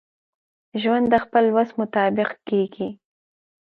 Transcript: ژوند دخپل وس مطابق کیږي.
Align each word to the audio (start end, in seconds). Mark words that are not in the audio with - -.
ژوند 0.81 1.05
دخپل 1.15 1.45
وس 1.55 1.69
مطابق 1.81 2.29
کیږي. 2.47 2.87